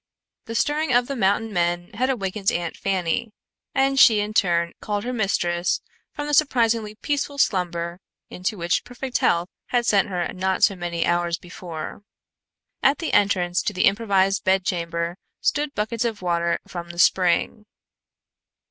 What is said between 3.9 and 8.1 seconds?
she in turn called her mistress from the surprisingly peaceful slumber